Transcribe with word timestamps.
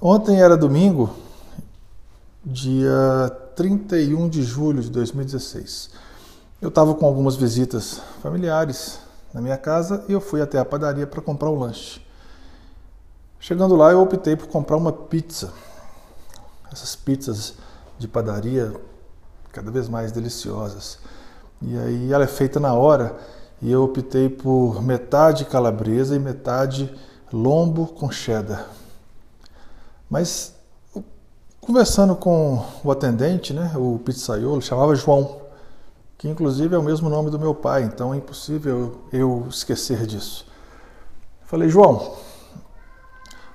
Ontem 0.00 0.40
era 0.40 0.56
domingo, 0.56 1.10
dia 2.44 3.36
31 3.56 4.28
de 4.28 4.44
julho 4.44 4.80
de 4.80 4.90
2016. 4.90 5.90
Eu 6.62 6.68
estava 6.68 6.94
com 6.94 7.04
algumas 7.04 7.34
visitas 7.34 8.00
familiares 8.22 9.00
na 9.34 9.40
minha 9.40 9.58
casa 9.58 10.04
e 10.08 10.12
eu 10.12 10.20
fui 10.20 10.40
até 10.40 10.56
a 10.56 10.64
padaria 10.64 11.04
para 11.04 11.20
comprar 11.20 11.50
um 11.50 11.58
lanche. 11.58 12.00
Chegando 13.40 13.74
lá, 13.74 13.90
eu 13.90 14.00
optei 14.00 14.36
por 14.36 14.46
comprar 14.46 14.76
uma 14.76 14.92
pizza. 14.92 15.52
Essas 16.72 16.94
pizzas 16.94 17.54
de 17.98 18.06
padaria 18.06 18.72
cada 19.50 19.68
vez 19.68 19.88
mais 19.88 20.12
deliciosas. 20.12 21.00
E 21.60 21.76
aí 21.76 22.12
ela 22.12 22.22
é 22.22 22.28
feita 22.28 22.60
na 22.60 22.72
hora 22.72 23.16
e 23.60 23.68
eu 23.68 23.82
optei 23.82 24.28
por 24.28 24.80
metade 24.80 25.44
calabresa 25.44 26.14
e 26.14 26.20
metade 26.20 26.88
lombo 27.32 27.88
com 27.88 28.12
cheddar. 28.12 28.64
Mas 30.08 30.54
conversando 31.60 32.16
com 32.16 32.64
o 32.82 32.90
atendente, 32.90 33.52
né, 33.52 33.72
o 33.76 33.98
pizzaiolo, 33.98 34.62
chamava 34.62 34.94
João, 34.94 35.42
que 36.16 36.28
inclusive 36.28 36.74
é 36.74 36.78
o 36.78 36.82
mesmo 36.82 37.08
nome 37.08 37.30
do 37.30 37.38
meu 37.38 37.54
pai, 37.54 37.82
então 37.82 38.14
é 38.14 38.16
impossível 38.16 39.02
eu 39.12 39.46
esquecer 39.50 40.06
disso. 40.06 40.46
Falei, 41.44 41.68
João, 41.68 42.16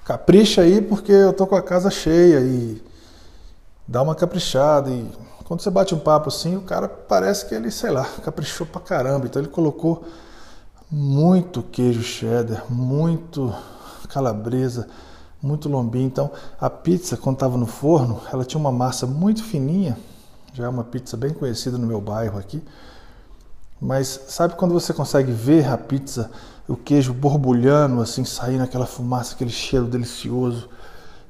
capricha 0.05 0.61
aí 0.61 0.81
porque 0.81 1.11
eu 1.11 1.33
tô 1.33 1.47
com 1.47 1.55
a 1.55 1.61
casa 1.61 1.89
cheia 1.89 2.39
e 2.39 2.83
dá 3.87 4.01
uma 4.01 4.15
caprichada 4.15 4.89
e 4.89 5.09
quando 5.45 5.61
você 5.61 5.69
bate 5.69 5.93
um 5.93 5.99
papo 5.99 6.29
assim, 6.29 6.55
o 6.55 6.61
cara 6.61 6.87
parece 6.87 7.45
que 7.45 7.53
ele, 7.53 7.69
sei 7.69 7.91
lá, 7.91 8.05
caprichou 8.23 8.65
pra 8.65 8.79
caramba. 8.79 9.25
Então 9.25 9.41
ele 9.41 9.49
colocou 9.49 10.03
muito 10.89 11.61
queijo 11.61 12.01
cheddar, 12.01 12.65
muito 12.71 13.53
calabresa, 14.07 14.87
muito 15.43 15.67
lombinho. 15.67 16.07
Então 16.07 16.31
a 16.59 16.69
pizza, 16.69 17.17
quando 17.17 17.35
estava 17.35 17.57
no 17.57 17.65
forno, 17.65 18.21
ela 18.31 18.45
tinha 18.45 18.59
uma 18.59 18.71
massa 18.71 19.05
muito 19.05 19.43
fininha. 19.43 19.97
Já 20.53 20.65
é 20.65 20.69
uma 20.69 20.83
pizza 20.83 21.17
bem 21.17 21.33
conhecida 21.33 21.77
no 21.77 21.85
meu 21.85 21.99
bairro 21.99 22.39
aqui. 22.39 22.63
Mas 23.81 24.21
sabe 24.29 24.55
quando 24.55 24.71
você 24.71 24.93
consegue 24.93 25.31
ver 25.31 25.67
a 25.67 25.77
pizza, 25.77 26.31
o 26.67 26.77
queijo 26.77 27.13
borbulhando, 27.13 28.01
assim, 28.01 28.23
saindo 28.23 28.63
aquela 28.63 28.85
fumaça, 28.85 29.35
aquele 29.35 29.49
cheiro 29.49 29.85
delicioso, 29.85 30.69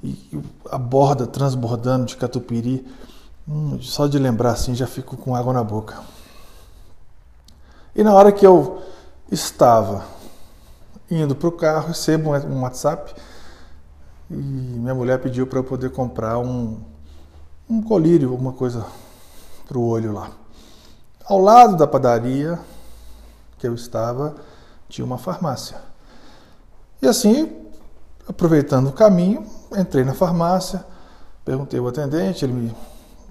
e 0.04 0.40
a 0.70 0.78
borda 0.78 1.26
transbordando 1.26 2.06
de 2.06 2.16
catupiry. 2.16 2.86
Hum, 3.48 3.80
só 3.82 4.08
de 4.08 4.20
lembrar 4.20 4.52
assim 4.52 4.76
já 4.76 4.86
fico 4.86 5.18
com 5.18 5.36
água 5.36 5.52
na 5.52 5.64
boca. 5.64 6.00
E 7.96 8.04
na 8.04 8.14
hora 8.14 8.32
que 8.32 8.46
eu 8.46 8.82
estava 9.32 10.06
indo 11.10 11.36
para 11.36 11.48
o 11.48 11.52
carro, 11.52 11.88
recebo 11.88 12.32
um 12.32 12.62
WhatsApp 12.62 13.14
e 14.30 14.36
minha 14.36 14.96
mulher 14.96 15.20
pediu 15.20 15.46
para 15.48 15.60
eu 15.60 15.64
poder 15.64 15.92
comprar 15.92 16.38
um, 16.40 16.78
um 17.70 17.82
colírio, 17.82 18.32
alguma 18.32 18.54
coisa 18.54 18.86
para 19.68 19.78
o 19.78 19.88
olho 19.88 20.14
lá. 20.14 20.32
Ao 21.26 21.40
lado 21.40 21.78
da 21.78 21.88
padaria 21.88 22.60
que 23.58 23.68
eu 23.68 23.74
estava, 23.74 24.36
tinha 24.90 25.06
uma 25.06 25.18
farmácia. 25.18 25.78
E 27.02 27.08
assim, 27.08 27.52
aproveitando 28.28 28.88
o 28.88 28.94
caminho, 28.94 29.46
entrei 29.76 30.04
na 30.04 30.14
farmácia, 30.14 30.86
perguntei 31.46 31.80
ao 31.80 31.88
atendente, 31.88 32.46
ele 32.46 32.54
me 32.54 32.76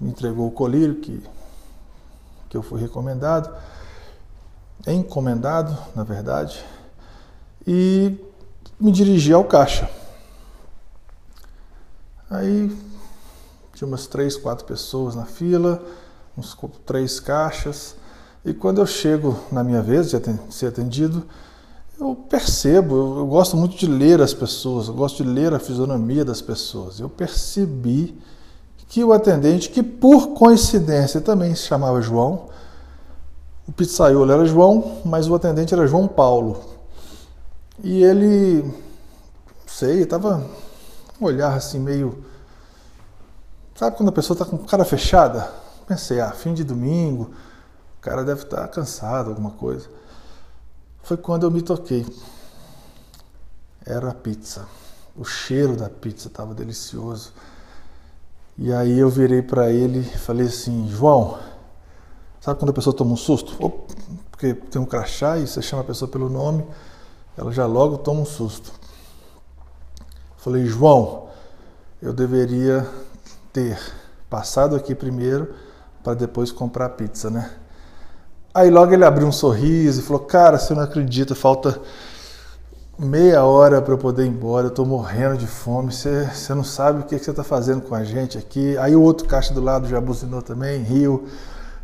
me 0.03 0.09
entregou 0.09 0.47
o 0.47 0.51
colírio 0.51 0.95
que, 0.95 1.23
que 2.49 2.57
eu 2.57 2.61
fui 2.61 2.81
recomendado, 2.81 3.53
encomendado, 4.85 5.77
na 5.95 6.03
verdade, 6.03 6.63
e 7.65 8.17
me 8.79 8.91
dirigi 8.91 9.31
ao 9.31 9.45
caixa. 9.45 9.89
Aí 12.33 12.75
tinha 13.75 13.87
umas 13.87 14.07
três, 14.07 14.35
quatro 14.35 14.65
pessoas 14.65 15.13
na 15.13 15.25
fila, 15.25 15.83
uns 16.35 16.57
três 16.83 17.19
caixas, 17.19 17.95
e 18.43 18.53
quando 18.53 18.81
eu 18.81 18.87
chego 18.87 19.39
na 19.51 19.63
minha 19.63 19.83
vez 19.83 20.09
de 20.09 20.19
ser 20.49 20.67
atendido, 20.67 21.23
eu 21.99 22.15
percebo, 22.15 23.19
eu, 23.19 23.27
gosto 23.27 23.55
muito 23.55 23.77
de 23.77 23.85
ler 23.85 24.19
as 24.19 24.33
pessoas, 24.33 24.87
eu 24.87 24.95
gosto 24.95 25.23
de 25.23 25.29
ler 25.29 25.53
a 25.53 25.59
fisionomia 25.59 26.25
das 26.25 26.41
pessoas. 26.41 26.99
Eu 26.99 27.07
percebi 27.07 28.19
que 28.89 29.03
o 29.03 29.13
atendente, 29.13 29.69
que 29.69 29.83
por 29.83 30.29
coincidência 30.29 31.21
também 31.21 31.53
se 31.53 31.67
chamava 31.67 32.01
João, 32.01 32.47
o 33.67 33.71
pizzaiolo 33.71 34.31
era 34.31 34.45
João, 34.45 35.01
mas 35.05 35.29
o 35.29 35.35
atendente 35.35 35.73
era 35.73 35.85
João 35.85 36.07
Paulo. 36.07 36.59
E 37.83 38.03
ele, 38.03 38.73
sei, 39.67 40.01
estava 40.01 40.43
olhar 41.23 41.53
assim 41.53 41.79
meio. 41.79 42.23
Sabe 43.75 43.97
quando 43.97 44.09
a 44.09 44.11
pessoa 44.11 44.35
está 44.35 44.45
com 44.45 44.57
cara 44.59 44.85
fechada? 44.85 45.51
Pensei, 45.87 46.19
ah, 46.19 46.31
fim 46.31 46.53
de 46.53 46.63
domingo, 46.63 47.31
o 47.97 48.01
cara 48.01 48.23
deve 48.23 48.43
estar 48.43 48.61
tá 48.61 48.67
cansado, 48.67 49.29
alguma 49.29 49.51
coisa. 49.51 49.89
Foi 51.01 51.17
quando 51.17 51.43
eu 51.43 51.51
me 51.51 51.61
toquei. 51.61 52.05
Era 53.85 54.11
a 54.11 54.13
pizza. 54.13 54.65
O 55.15 55.25
cheiro 55.25 55.75
da 55.75 55.89
pizza 55.89 56.27
estava 56.27 56.53
delicioso. 56.53 57.33
E 58.57 58.71
aí 58.71 58.97
eu 58.97 59.09
virei 59.09 59.41
para 59.41 59.71
ele 59.71 59.99
e 59.99 60.17
falei 60.17 60.47
assim, 60.47 60.87
João, 60.87 61.39
sabe 62.39 62.59
quando 62.59 62.69
a 62.69 62.73
pessoa 62.73 62.95
toma 62.95 63.13
um 63.13 63.17
susto? 63.17 63.57
porque 64.43 64.53
tem 64.53 64.81
um 64.81 64.85
crachá 64.85 65.37
e 65.37 65.47
você 65.47 65.61
chama 65.61 65.83
a 65.83 65.85
pessoa 65.85 66.09
pelo 66.09 66.27
nome, 66.27 66.65
ela 67.37 67.51
já 67.51 67.65
logo 67.65 67.97
toma 67.99 68.21
um 68.21 68.25
susto. 68.25 68.73
Falei, 70.43 70.65
João, 70.65 71.27
eu 72.01 72.11
deveria 72.11 72.85
ter 73.53 73.79
passado 74.29 74.75
aqui 74.75 74.93
primeiro 74.93 75.53
para 76.03 76.15
depois 76.15 76.51
comprar 76.51 76.89
pizza, 76.89 77.29
né? 77.29 77.49
Aí 78.53 78.69
logo 78.69 78.93
ele 78.93 79.05
abriu 79.05 79.25
um 79.25 79.31
sorriso 79.31 80.01
e 80.01 80.03
falou, 80.03 80.23
cara, 80.23 80.59
você 80.59 80.73
não 80.73 80.83
acredita, 80.83 81.33
falta 81.33 81.79
meia 82.99 83.45
hora 83.45 83.81
para 83.81 83.93
eu 83.93 83.97
poder 83.97 84.25
ir 84.25 84.27
embora, 84.27 84.65
eu 84.65 84.69
estou 84.69 84.85
morrendo 84.85 85.37
de 85.37 85.47
fome, 85.47 85.93
você, 85.93 86.25
você 86.25 86.53
não 86.53 86.63
sabe 86.65 86.99
o 86.99 87.03
que, 87.03 87.17
que 87.17 87.23
você 87.23 87.31
está 87.31 87.45
fazendo 87.45 87.81
com 87.83 87.95
a 87.95 88.03
gente 88.03 88.37
aqui. 88.37 88.77
Aí 88.79 88.97
o 88.97 89.01
outro 89.01 89.25
caixa 89.25 89.53
do 89.53 89.61
lado 89.61 89.87
já 89.87 90.01
buzinou 90.01 90.41
também, 90.41 90.83
riu. 90.83 91.25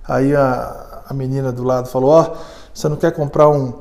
Aí 0.05 0.35
a, 0.35 1.03
a 1.07 1.13
menina 1.13 1.49
do 1.49 1.63
lado 1.63 1.87
falou, 1.87 2.09
ó, 2.09 2.33
oh, 2.33 2.37
você 2.73 2.89
não 2.89 2.97
quer 2.97 3.13
comprar 3.13 3.47
um, 3.47 3.73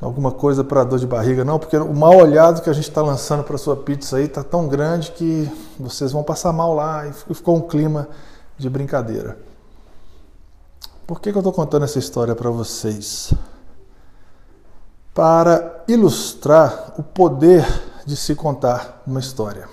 alguma 0.00 0.30
coisa 0.30 0.62
para 0.62 0.84
dor 0.84 0.98
de 0.98 1.06
barriga 1.06 1.44
não? 1.44 1.58
Porque 1.58 1.76
o 1.76 1.94
mal 1.94 2.16
olhado 2.16 2.62
que 2.62 2.70
a 2.70 2.72
gente 2.72 2.88
está 2.88 3.02
lançando 3.02 3.44
para 3.44 3.58
sua 3.58 3.76
pizza 3.76 4.16
aí 4.16 4.24
está 4.24 4.42
tão 4.44 4.68
grande 4.68 5.12
que 5.12 5.50
vocês 5.78 6.12
vão 6.12 6.22
passar 6.22 6.52
mal 6.52 6.74
lá. 6.74 7.06
E 7.06 7.12
ficou 7.12 7.56
um 7.56 7.62
clima 7.62 8.08
de 8.58 8.68
brincadeira. 8.68 9.38
Por 11.06 11.20
que, 11.20 11.30
que 11.30 11.38
eu 11.38 11.40
estou 11.40 11.52
contando 11.52 11.84
essa 11.84 11.98
história 11.98 12.34
para 12.34 12.50
vocês? 12.50 13.32
para 15.16 15.82
ilustrar 15.88 16.92
o 16.98 17.02
poder 17.02 17.64
de 18.04 18.14
se 18.14 18.34
contar 18.34 19.02
uma 19.06 19.18
história. 19.18 19.66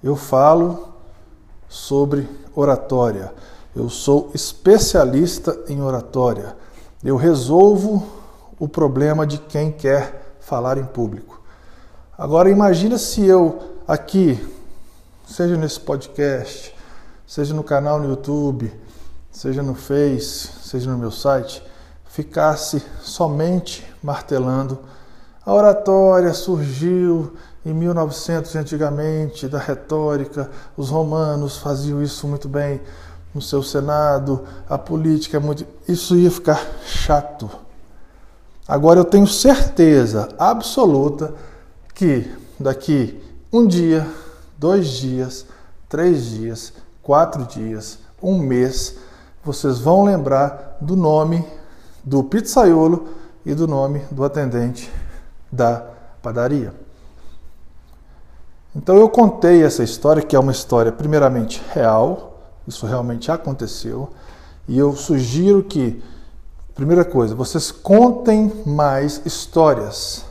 Eu 0.00 0.14
falo 0.14 0.90
sobre 1.68 2.28
oratória. 2.54 3.34
Eu 3.74 3.90
sou 3.90 4.30
especialista 4.32 5.58
em 5.66 5.82
oratória. 5.82 6.56
Eu 7.02 7.16
resolvo 7.16 8.06
o 8.58 8.68
problema 8.68 9.26
de 9.26 9.38
quem 9.38 9.72
quer 9.72 10.36
falar 10.38 10.76
em 10.76 10.84
público. 10.84 11.40
Agora 12.16 12.50
imagina 12.50 12.98
se 12.98 13.24
eu 13.24 13.58
aqui, 13.88 14.38
seja 15.26 15.56
nesse 15.56 15.80
podcast, 15.80 16.74
seja 17.26 17.54
no 17.54 17.64
canal 17.64 17.98
no 17.98 18.10
YouTube, 18.10 18.70
seja 19.30 19.62
no 19.62 19.74
Face, 19.74 20.50
seja 20.62 20.90
no 20.90 20.98
meu 20.98 21.10
site, 21.10 21.62
ficasse 22.04 22.82
somente 23.00 23.82
martelando. 24.02 24.78
A 25.46 25.54
oratória 25.54 26.34
surgiu 26.34 27.32
em 27.64 27.72
1900 27.72 28.56
antigamente, 28.56 29.48
da 29.48 29.58
retórica, 29.58 30.50
os 30.76 30.90
romanos 30.90 31.56
faziam 31.56 32.02
isso 32.02 32.28
muito 32.28 32.46
bem 32.46 32.78
no 33.34 33.40
seu 33.40 33.62
senado, 33.62 34.44
a 34.68 34.76
política 34.76 35.36
é 35.36 35.40
muito. 35.40 35.66
Isso 35.88 36.16
ia 36.16 36.30
ficar 36.30 36.60
chato. 36.84 37.48
Agora 38.66 39.00
eu 39.00 39.04
tenho 39.04 39.26
certeza 39.26 40.28
absoluta 40.38 41.34
que 41.94 42.30
daqui 42.58 43.20
um 43.52 43.66
dia, 43.66 44.06
dois 44.56 44.88
dias, 44.88 45.46
três 45.88 46.26
dias, 46.26 46.72
quatro 47.02 47.44
dias, 47.44 47.98
um 48.22 48.38
mês, 48.38 48.96
vocês 49.44 49.78
vão 49.78 50.04
lembrar 50.04 50.76
do 50.80 50.94
nome 50.94 51.44
do 52.04 52.22
pizzaiolo 52.22 53.08
e 53.44 53.54
do 53.54 53.66
nome 53.66 54.02
do 54.10 54.24
atendente 54.24 54.90
da 55.50 55.84
padaria. 56.22 56.72
Então 58.74 58.96
eu 58.96 59.08
contei 59.08 59.64
essa 59.64 59.82
história, 59.82 60.22
que 60.22 60.36
é 60.36 60.38
uma 60.38 60.52
história 60.52 60.92
primeiramente 60.92 61.60
real, 61.72 62.29
isso 62.66 62.86
realmente 62.86 63.30
aconteceu, 63.30 64.10
e 64.68 64.78
eu 64.78 64.94
sugiro 64.94 65.62
que, 65.62 66.02
primeira 66.74 67.04
coisa, 67.04 67.34
vocês 67.34 67.70
contem 67.70 68.52
mais 68.64 69.20
histórias. 69.24 70.24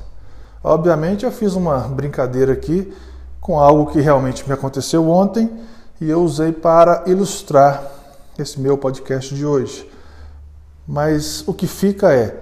Obviamente, 0.63 1.25
eu 1.25 1.31
fiz 1.31 1.53
uma 1.53 1.79
brincadeira 1.79 2.53
aqui 2.53 2.93
com 3.41 3.59
algo 3.59 3.91
que 3.91 3.99
realmente 3.99 4.47
me 4.47 4.53
aconteceu 4.53 5.09
ontem 5.09 5.49
e 5.99 6.09
eu 6.09 6.21
usei 6.21 6.51
para 6.51 7.03
ilustrar 7.07 7.83
esse 8.37 8.59
meu 8.59 8.77
podcast 8.77 9.33
de 9.33 9.45
hoje. 9.45 9.89
Mas 10.87 11.43
o 11.47 11.53
que 11.53 11.67
fica 11.67 12.13
é: 12.13 12.41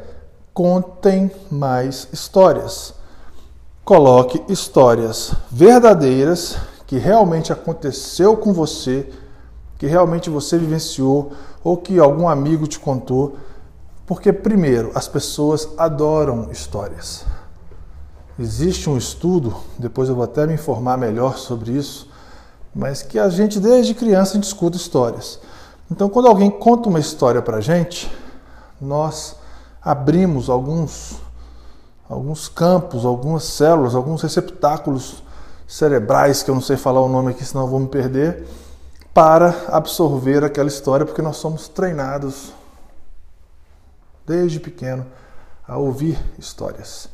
contem 0.54 1.31
mais 1.50 2.07
histórias. 2.12 2.94
Coloque 3.84 4.44
histórias 4.51 5.34
verdadeiras 5.51 6.57
que 6.86 6.98
realmente 6.98 7.54
aconteceu 7.54 8.36
com 8.38 8.54
você, 8.54 9.10
que 9.77 9.85
realmente 9.85 10.29
você 10.29 10.57
vivenciou 10.57 11.31
ou 11.63 11.77
que 11.77 12.00
algum 12.00 12.27
amigo 12.27 12.68
te 12.68 12.79
contou, 12.79 13.38
porque 14.06 14.31
primeiro, 14.31 14.91
as 14.95 15.07
pessoas 15.07 15.69
adoram 15.77 16.50
histórias. 16.51 17.25
Existe 18.39 18.89
um 18.89 18.97
estudo, 18.97 19.56
depois 19.77 20.09
eu 20.09 20.15
vou 20.15 20.24
até 20.24 20.45
me 20.45 20.53
informar 20.53 20.97
melhor 20.97 21.38
sobre 21.38 21.71
isso, 21.71 22.09
mas 22.74 23.01
que 23.01 23.18
a 23.18 23.29
gente 23.29 23.59
desde 23.59 23.94
criança 23.94 24.38
escuta 24.38 24.77
histórias. 24.77 25.39
Então, 25.89 26.09
quando 26.09 26.27
alguém 26.27 26.50
conta 26.50 26.89
uma 26.89 27.00
história 27.00 27.41
para 27.41 27.57
a 27.57 27.62
gente, 27.62 28.12
nós 28.79 29.35
abrimos 29.81 30.50
alguns 30.50 31.19
alguns 32.09 32.47
campos, 32.47 33.06
algumas 33.06 33.44
células, 33.44 33.94
alguns 33.94 34.21
receptáculos 34.21 35.21
cerebrais, 35.68 36.41
que 36.41 36.50
eu 36.50 36.56
não 36.56 36.62
sei 36.62 36.77
falar 36.77 37.01
o 37.01 37.09
nome 37.09 37.31
aqui, 37.31 37.44
senão 37.44 37.65
eu 37.65 37.69
vou 37.69 37.79
me 37.79 37.88
perder, 37.88 38.47
para 39.17 39.65
absorver 39.69 40.43
aquela 40.43 40.67
história, 40.67 41.03
porque 41.03 41.23
nós 41.23 41.37
somos 41.37 41.67
treinados 41.67 42.53
desde 44.27 44.59
pequeno 44.59 45.07
a 45.67 45.75
ouvir 45.75 46.19
histórias. 46.37 47.09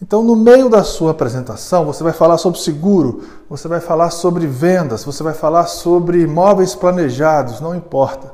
Então, 0.00 0.22
no 0.22 0.36
meio 0.36 0.70
da 0.70 0.84
sua 0.84 1.10
apresentação, 1.10 1.84
você 1.84 2.04
vai 2.04 2.12
falar 2.12 2.38
sobre 2.38 2.60
seguro, 2.60 3.24
você 3.50 3.66
vai 3.66 3.80
falar 3.80 4.10
sobre 4.10 4.46
vendas, 4.46 5.02
você 5.02 5.20
vai 5.24 5.34
falar 5.34 5.66
sobre 5.66 6.20
imóveis 6.20 6.76
planejados, 6.76 7.60
não 7.60 7.74
importa. 7.74 8.32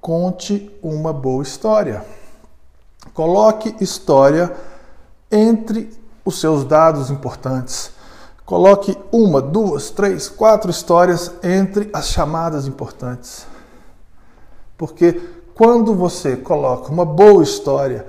Conte 0.00 0.70
uma 0.80 1.12
boa 1.12 1.42
história. 1.42 2.04
Coloque 3.12 3.74
história 3.80 4.54
entre 5.32 5.92
os 6.24 6.38
seus 6.38 6.64
dados 6.64 7.10
importantes. 7.10 7.90
Coloque 8.44 8.96
uma, 9.10 9.40
duas, 9.40 9.90
três, 9.90 10.28
quatro 10.28 10.70
histórias 10.70 11.32
entre 11.42 11.88
as 11.92 12.08
chamadas 12.08 12.66
importantes. 12.66 13.46
Porque 14.76 15.20
quando 15.54 15.94
você 15.94 16.36
coloca 16.36 16.90
uma 16.90 17.04
boa 17.04 17.42
história, 17.42 18.04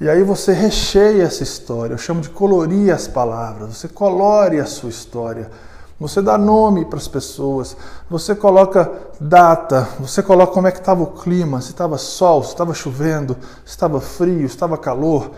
e 0.00 0.08
aí 0.08 0.22
você 0.22 0.52
recheia 0.52 1.22
essa 1.24 1.42
história, 1.42 1.94
eu 1.94 1.98
chamo 1.98 2.20
de 2.20 2.30
colorir 2.30 2.92
as 2.92 3.06
palavras, 3.06 3.76
você 3.76 3.88
colore 3.88 4.58
a 4.58 4.66
sua 4.66 4.90
história, 4.90 5.50
você 5.98 6.20
dá 6.20 6.36
nome 6.36 6.84
para 6.84 6.98
as 6.98 7.06
pessoas, 7.06 7.76
você 8.10 8.34
coloca 8.34 8.90
data, 9.20 9.88
você 10.00 10.22
coloca 10.22 10.52
como 10.52 10.66
é 10.66 10.72
que 10.72 10.78
estava 10.78 11.02
o 11.02 11.12
clima, 11.12 11.60
se 11.60 11.70
estava 11.70 11.96
sol, 11.96 12.42
se 12.42 12.48
estava 12.50 12.74
chovendo, 12.74 13.36
se 13.64 13.70
estava 13.70 14.00
frio, 14.00 14.48
se 14.48 14.54
estava 14.54 14.76
calor. 14.76 15.30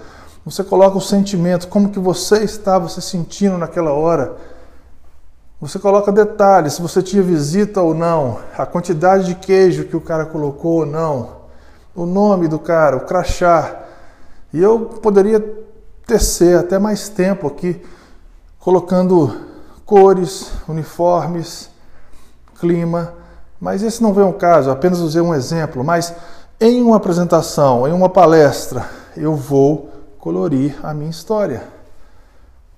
Você 0.46 0.62
coloca 0.62 0.96
o 0.96 1.00
sentimento, 1.00 1.66
como 1.66 1.88
que 1.88 1.98
você 1.98 2.44
estava 2.44 2.88
se 2.88 3.02
sentindo 3.02 3.58
naquela 3.58 3.93
hora. 3.93 4.37
Você 5.60 5.76
coloca 5.76 6.12
detalhes, 6.12 6.75
se 6.75 6.82
você 6.82 7.02
tinha 7.02 7.20
visita 7.20 7.82
ou 7.82 7.93
não, 7.93 8.38
a 8.56 8.64
quantidade 8.64 9.25
de 9.25 9.34
queijo 9.34 9.87
que 9.87 9.96
o 9.96 10.00
cara 10.00 10.25
colocou 10.25 10.81
ou 10.81 10.87
não, 10.87 11.38
o 11.96 12.06
nome 12.06 12.46
do 12.46 12.60
cara, 12.60 12.96
o 12.96 13.00
crachá. 13.00 13.87
E 14.52 14.62
eu 14.62 14.82
poderia 15.02 15.44
tecer 16.06 16.56
até 16.56 16.78
mais 16.78 17.08
tempo 17.08 17.48
aqui, 17.48 17.82
colocando 18.60 19.37
cores, 19.84 20.52
uniformes, 20.69 21.69
clima, 22.60 23.14
mas 23.60 23.82
esse 23.82 24.00
não 24.00 24.14
vem 24.14 24.22
ao 24.22 24.34
caso, 24.34 24.70
apenas 24.70 25.00
usei 25.00 25.20
um 25.20 25.34
exemplo. 25.34 25.82
Mas 25.82 26.14
em 26.60 26.81
uma 26.82 26.98
apresentação, 26.98 27.88
em 27.88 27.93
uma 27.93 28.08
palestra, 28.08 28.88
eu 29.16 29.34
vou 29.34 29.95
colorir 30.26 30.75
a 30.82 30.93
minha 30.93 31.08
história. 31.08 31.62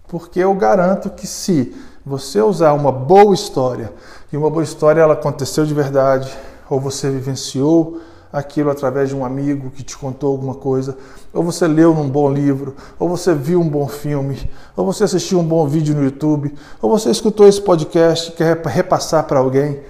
Porque 0.06 0.39
eu 0.39 0.55
garanto 0.55 1.09
que 1.09 1.27
se 1.27 1.75
você 2.05 2.43
usar 2.43 2.75
uma 2.75 2.93
boa 2.93 3.35
história, 3.35 3.91
e 4.31 4.37
uma 4.37 4.50
boa 4.50 4.62
história 4.62 5.00
ela 5.00 5.15
aconteceu 5.15 5.65
de 5.65 5.73
verdade, 5.73 6.31
ou 6.69 6.79
você 6.79 7.09
vivenciou 7.09 8.03
aquilo 8.31 8.69
através 8.71 9.09
de 9.09 9.17
um 9.17 9.25
amigo 9.25 9.71
que 9.71 9.83
te 9.83 9.97
contou 9.97 10.33
alguma 10.33 10.56
coisa, 10.56 10.95
ou 11.33 11.43
você 11.43 11.67
leu 11.67 11.95
num 11.95 12.06
bom 12.06 12.31
livro, 12.31 12.77
ou 12.99 13.09
você 13.09 13.35
viu 13.35 13.62
um 13.62 13.69
bom 13.69 13.89
filme, 13.89 14.51
ou 14.77 14.85
você 14.85 15.05
assistiu 15.05 15.41
um 15.41 15.44
bom 15.44 15.67
vídeo 15.67 15.94
no 15.94 16.05
YouTube, 16.05 16.55
ou 16.83 16.91
você 16.91 17.09
escutou 17.09 17.49
esse 17.49 17.62
podcast 17.62 18.31
e 18.31 18.33
quer 18.35 18.59
repassar 18.67 19.25
para 19.25 19.39
alguém, 19.39 19.81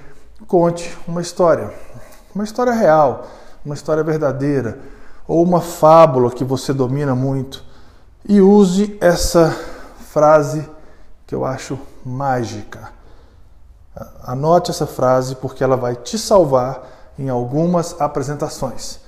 conte 0.46 0.96
uma 1.08 1.20
história. 1.20 1.75
Uma 2.32 2.44
história 2.44 2.72
real, 2.72 3.26
uma 3.64 3.75
história 3.75 4.04
verdadeira, 4.04 4.78
ou 5.28 5.42
uma 5.42 5.60
fábula 5.60 6.30
que 6.30 6.42
você 6.42 6.72
domina 6.72 7.14
muito. 7.14 7.62
E 8.26 8.40
use 8.40 8.96
essa 8.98 9.54
frase 10.10 10.69
que 11.26 11.34
eu 11.34 11.44
acho 11.44 11.78
mágica. 12.04 12.90
Anote 14.22 14.70
essa 14.70 14.86
frase 14.86 15.36
porque 15.36 15.62
ela 15.62 15.76
vai 15.76 15.94
te 15.94 16.19
salvar 16.19 17.12
em 17.19 17.28
algumas 17.28 18.00
apresentações. 18.00 19.00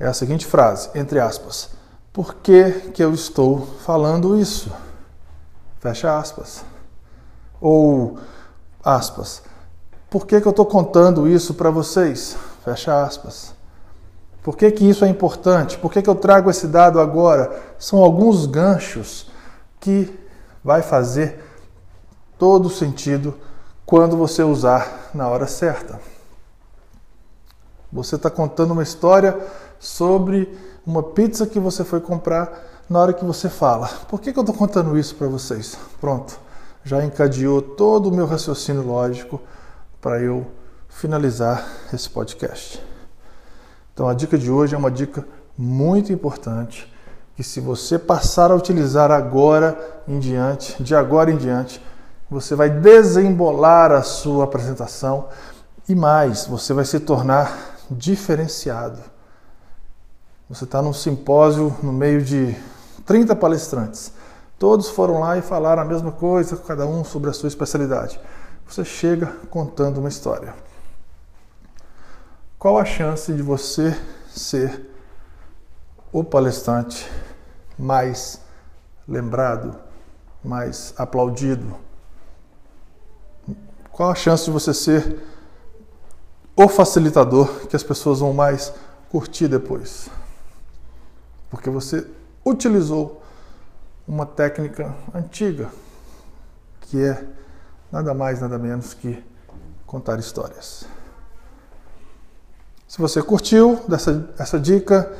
É 0.00 0.06
a 0.06 0.12
seguinte 0.12 0.44
frase, 0.44 0.90
entre 0.94 1.20
aspas: 1.20 1.70
Por 2.12 2.34
que, 2.34 2.90
que 2.92 3.02
eu 3.02 3.14
estou 3.14 3.66
falando 3.84 4.36
isso? 4.36 4.70
Fecha 5.78 6.18
aspas. 6.18 6.64
Ou, 7.60 8.18
aspas, 8.84 9.42
por 10.10 10.26
que, 10.26 10.40
que 10.40 10.46
eu 10.46 10.50
estou 10.50 10.66
contando 10.66 11.28
isso 11.28 11.54
para 11.54 11.70
vocês? 11.70 12.36
Fecha 12.64 13.02
aspas. 13.02 13.55
Por 14.46 14.56
que, 14.56 14.70
que 14.70 14.88
isso 14.88 15.04
é 15.04 15.08
importante? 15.08 15.76
Por 15.76 15.90
que, 15.90 16.00
que 16.00 16.08
eu 16.08 16.14
trago 16.14 16.48
esse 16.48 16.68
dado 16.68 17.00
agora? 17.00 17.74
São 17.80 17.98
alguns 17.98 18.46
ganchos 18.46 19.28
que 19.80 20.16
vai 20.62 20.82
fazer 20.82 21.42
todo 22.38 22.70
sentido 22.70 23.34
quando 23.84 24.16
você 24.16 24.44
usar 24.44 25.10
na 25.12 25.26
hora 25.28 25.48
certa. 25.48 25.98
Você 27.92 28.14
está 28.14 28.30
contando 28.30 28.70
uma 28.70 28.84
história 28.84 29.36
sobre 29.80 30.56
uma 30.86 31.02
pizza 31.02 31.44
que 31.44 31.58
você 31.58 31.82
foi 31.82 32.00
comprar 32.00 32.84
na 32.88 33.00
hora 33.00 33.12
que 33.12 33.24
você 33.24 33.48
fala. 33.48 33.88
Por 34.08 34.20
que, 34.20 34.32
que 34.32 34.38
eu 34.38 34.44
estou 34.44 34.54
contando 34.54 34.96
isso 34.96 35.16
para 35.16 35.26
vocês? 35.26 35.76
Pronto, 36.00 36.38
já 36.84 37.04
encadeou 37.04 37.60
todo 37.60 38.10
o 38.10 38.14
meu 38.14 38.26
raciocínio 38.26 38.86
lógico 38.86 39.40
para 40.00 40.20
eu 40.20 40.46
finalizar 40.88 41.66
esse 41.92 42.08
podcast. 42.08 42.80
Então 43.96 44.10
a 44.10 44.12
dica 44.12 44.36
de 44.36 44.50
hoje 44.50 44.74
é 44.74 44.78
uma 44.78 44.90
dica 44.90 45.26
muito 45.56 46.12
importante 46.12 46.92
que 47.34 47.42
se 47.42 47.60
você 47.60 47.98
passar 47.98 48.50
a 48.50 48.54
utilizar 48.54 49.10
agora 49.10 50.02
em 50.06 50.18
diante, 50.18 50.82
de 50.82 50.94
agora 50.94 51.30
em 51.30 51.38
diante, 51.38 51.82
você 52.30 52.54
vai 52.54 52.68
desembolar 52.68 53.92
a 53.92 54.02
sua 54.02 54.44
apresentação 54.44 55.28
e 55.88 55.94
mais, 55.94 56.44
você 56.44 56.74
vai 56.74 56.84
se 56.84 57.00
tornar 57.00 57.78
diferenciado. 57.90 59.00
Você 60.46 60.64
está 60.64 60.82
num 60.82 60.92
simpósio 60.92 61.74
no 61.82 61.90
meio 61.90 62.20
de 62.20 62.54
30 63.06 63.34
palestrantes. 63.34 64.12
Todos 64.58 64.90
foram 64.90 65.20
lá 65.20 65.38
e 65.38 65.40
falaram 65.40 65.80
a 65.80 65.86
mesma 65.86 66.12
coisa, 66.12 66.54
cada 66.58 66.86
um 66.86 67.02
sobre 67.02 67.30
a 67.30 67.32
sua 67.32 67.48
especialidade. 67.48 68.20
Você 68.68 68.84
chega 68.84 69.32
contando 69.48 70.00
uma 70.00 70.10
história. 70.10 70.65
Qual 72.66 72.78
a 72.80 72.84
chance 72.84 73.32
de 73.32 73.42
você 73.42 73.96
ser 74.28 74.90
o 76.10 76.24
palestrante 76.24 77.08
mais 77.78 78.40
lembrado, 79.06 79.78
mais 80.42 80.92
aplaudido? 80.98 81.76
Qual 83.92 84.10
a 84.10 84.16
chance 84.16 84.46
de 84.46 84.50
você 84.50 84.74
ser 84.74 85.22
o 86.56 86.66
facilitador 86.66 87.68
que 87.68 87.76
as 87.76 87.84
pessoas 87.84 88.18
vão 88.18 88.32
mais 88.32 88.72
curtir 89.10 89.46
depois. 89.46 90.10
Porque 91.48 91.70
você 91.70 92.04
utilizou 92.44 93.22
uma 94.08 94.26
técnica 94.26 94.92
antiga, 95.14 95.70
que 96.80 97.00
é 97.00 97.24
nada 97.92 98.12
mais, 98.12 98.40
nada 98.40 98.58
menos 98.58 98.92
que 98.92 99.24
contar 99.86 100.18
histórias. 100.18 100.95
Se 102.86 102.98
você 102.98 103.22
curtiu 103.22 103.80
dessa, 103.88 104.28
essa 104.38 104.58
dica, 104.60 105.12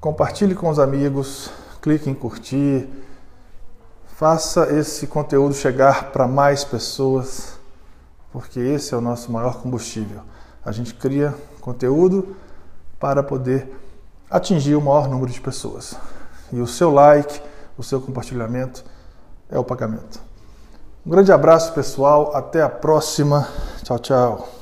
compartilhe 0.00 0.54
com 0.54 0.68
os 0.68 0.78
amigos, 0.78 1.50
clique 1.82 2.08
em 2.08 2.14
curtir, 2.14 2.88
faça 4.16 4.72
esse 4.74 5.06
conteúdo 5.06 5.54
chegar 5.54 6.12
para 6.12 6.26
mais 6.26 6.64
pessoas, 6.64 7.58
porque 8.32 8.58
esse 8.58 8.94
é 8.94 8.96
o 8.96 9.00
nosso 9.00 9.30
maior 9.30 9.60
combustível 9.60 10.22
a 10.64 10.72
gente 10.72 10.94
cria 10.94 11.34
conteúdo 11.60 12.34
para 12.98 13.22
poder 13.22 13.68
atingir 14.30 14.74
o 14.74 14.80
maior 14.80 15.08
número 15.08 15.30
de 15.30 15.40
pessoas. 15.40 15.94
E 16.52 16.60
o 16.60 16.66
seu 16.66 16.90
like, 16.90 17.40
o 17.76 17.82
seu 17.82 18.00
compartilhamento 18.00 18.84
é 19.50 19.58
o 19.58 19.64
pagamento. 19.64 20.20
Um 21.04 21.10
grande 21.10 21.30
abraço, 21.30 21.72
pessoal. 21.74 22.34
Até 22.34 22.62
a 22.62 22.68
próxima. 22.68 23.46
Tchau, 23.82 23.98
tchau. 23.98 24.53